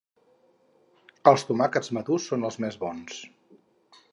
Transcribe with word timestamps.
Els 1.31 1.45
tomàquets 1.49 1.93
madurs 1.99 2.25
són 2.31 2.49
els 2.51 2.59
més 2.65 2.81
bons. 2.87 3.21